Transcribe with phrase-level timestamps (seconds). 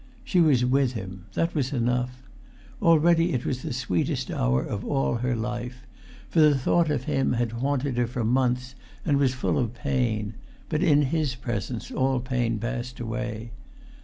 [0.23, 2.23] She was with him; that was enough.
[2.81, 5.85] Already it was the sweetest hour of all her life;
[6.27, 8.73] for the thought of him had haunted her for months,
[9.05, 10.33] and was full of[Pg 367] pain;
[10.69, 13.51] but in his presence all pain passed away.